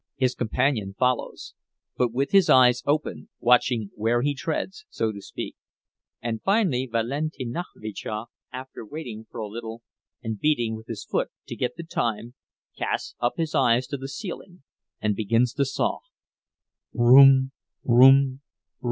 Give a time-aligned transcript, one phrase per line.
[0.15, 1.53] His companion follows,
[1.95, 5.55] but with his eyes open, watching where he treads, so to speak;
[6.23, 9.83] and finally Valentinavyczia, after waiting for a little
[10.23, 12.33] and beating with his foot to get the time,
[12.75, 14.63] casts up his eyes to the ceiling
[14.99, 17.51] and begins to saw—"Broom!
[17.85, 18.41] broom!